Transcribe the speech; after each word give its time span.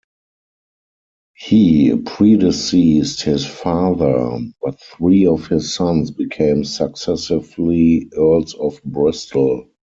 He 1.37 1.95
predeceased 1.95 3.21
his 3.21 3.45
father, 3.45 4.39
but 4.59 4.79
three 4.81 5.27
of 5.27 5.45
his 5.45 5.75
sons 5.75 6.09
became 6.09 6.63
successively 6.63 8.09
Earls 8.17 8.55
of 8.55 8.83
Bristol. 8.83 9.67